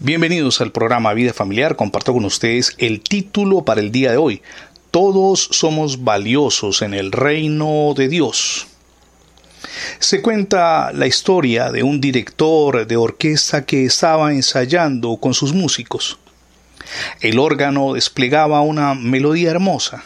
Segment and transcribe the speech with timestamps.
[0.00, 1.74] Bienvenidos al programa Vida Familiar.
[1.74, 4.42] Comparto con ustedes el título para el día de hoy.
[4.92, 8.68] Todos somos valiosos en el reino de Dios.
[9.98, 16.20] Se cuenta la historia de un director de orquesta que estaba ensayando con sus músicos.
[17.20, 20.04] El órgano desplegaba una melodía hermosa.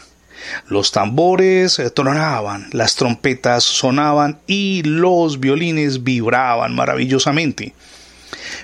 [0.69, 7.75] Los tambores tronaban, las trompetas sonaban y los violines vibraban maravillosamente.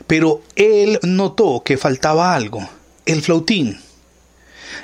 [0.06, 2.68] Pero él notó que faltaba algo,
[3.06, 3.80] el flautín.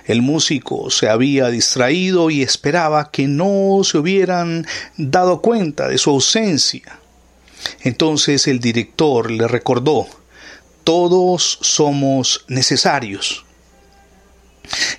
[0.06, 6.10] El músico se había distraído y esperaba que no se hubieran dado cuenta de su
[6.10, 7.00] ausencia.
[7.82, 10.06] Entonces el director le recordó,
[10.84, 13.44] todos somos necesarios.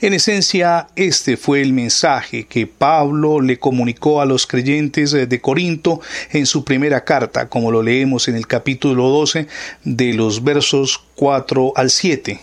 [0.01, 6.01] En esencia, este fue el mensaje que Pablo le comunicó a los creyentes de Corinto
[6.31, 9.47] en su primera carta, como lo leemos en el capítulo 12
[9.83, 12.39] de los versos 4 al 7.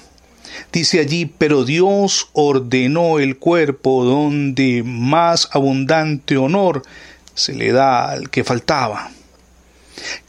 [0.73, 6.83] Dice allí, pero Dios ordenó el cuerpo donde más abundante honor
[7.35, 9.11] se le da al que faltaba.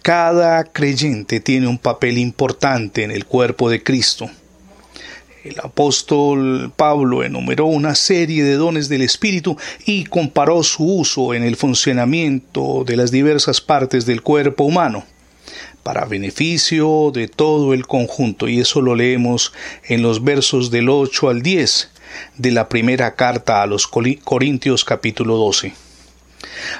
[0.01, 4.29] Cada creyente tiene un papel importante en el cuerpo de Cristo.
[5.43, 11.43] El apóstol Pablo enumeró una serie de dones del Espíritu y comparó su uso en
[11.43, 15.03] el funcionamiento de las diversas partes del cuerpo humano
[15.83, 19.51] para beneficio de todo el conjunto y eso lo leemos
[19.85, 21.91] en los versos del 8 al 10
[22.37, 25.82] de la primera carta a los Corintios capítulo 12.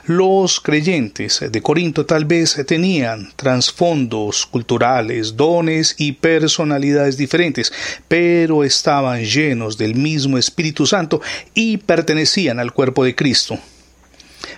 [0.05, 7.71] Los creyentes de Corinto tal vez tenían trasfondos culturales, dones y personalidades diferentes,
[8.07, 11.21] pero estaban llenos del mismo Espíritu Santo
[11.53, 13.57] y pertenecían al cuerpo de Cristo.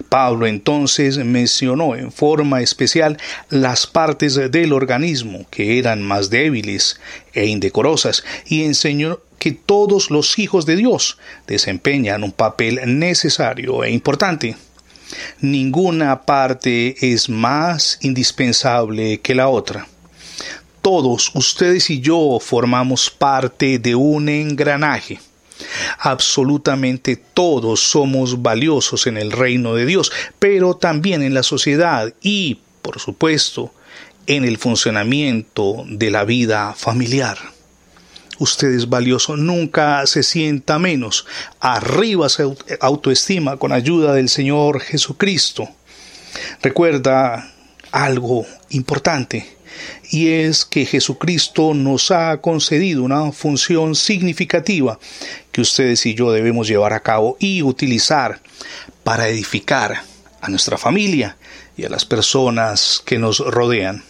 [0.09, 3.17] Pablo entonces mencionó en forma especial
[3.49, 6.99] las partes del organismo que eran más débiles
[7.33, 11.17] e indecorosas y enseñó que todos los hijos de Dios
[11.47, 14.55] desempeñan un papel necesario e importante.
[15.41, 19.87] Ninguna parte es más indispensable que la otra.
[20.81, 25.19] Todos, ustedes y yo, formamos parte de un engranaje.
[25.99, 32.59] Absolutamente todos somos valiosos en el reino de Dios, pero también en la sociedad y,
[32.81, 33.73] por supuesto,
[34.27, 37.54] en el funcionamiento de la vida familiar.
[38.39, 41.25] Usted es valioso, nunca se sienta menos.
[41.59, 42.43] Arriba se
[42.81, 45.69] autoestima con ayuda del Señor Jesucristo.
[46.61, 47.53] Recuerda
[47.91, 49.55] algo importante
[50.11, 54.99] y es que Jesucristo nos ha concedido una función significativa
[55.51, 58.41] que ustedes y yo debemos llevar a cabo y utilizar
[59.03, 60.03] para edificar
[60.41, 61.37] a nuestra familia
[61.77, 64.03] y a las personas que nos rodean.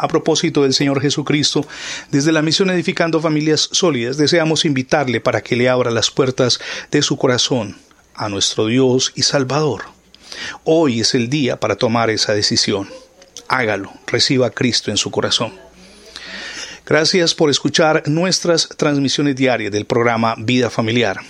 [0.00, 1.66] A propósito del Señor Jesucristo,
[2.10, 6.60] desde la misión Edificando Familias Sólidas deseamos invitarle para que le abra las puertas
[6.90, 7.76] de su corazón
[8.14, 9.82] a nuestro Dios y Salvador.
[10.64, 12.88] Hoy es el día para tomar esa decisión.
[13.48, 15.52] Hágalo, reciba a Cristo en su corazón.
[16.86, 21.20] Gracias por escuchar nuestras transmisiones diarias del programa Vida Familiar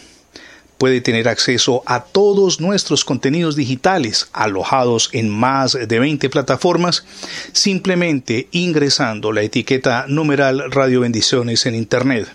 [0.78, 7.04] puede tener acceso a todos nuestros contenidos digitales alojados en más de 20 plataformas
[7.52, 12.28] simplemente ingresando la etiqueta numeral Radio Bendiciones en Internet.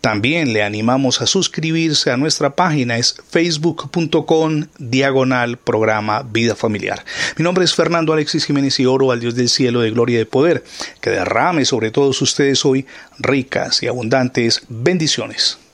[0.00, 7.04] También le animamos a suscribirse a nuestra página, es facebook.com diagonal programa Vida Familiar.
[7.36, 10.18] Mi nombre es Fernando Alexis Jiménez y oro al Dios del cielo de gloria y
[10.18, 10.64] de poder,
[11.00, 12.86] que derrame sobre todos ustedes hoy
[13.18, 15.60] ricas y abundantes bendiciones.